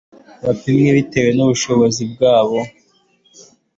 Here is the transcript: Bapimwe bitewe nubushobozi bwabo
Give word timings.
Bapimwe 0.45 0.89
bitewe 0.97 1.29
nubushobozi 1.33 2.01
bwabo 2.11 2.59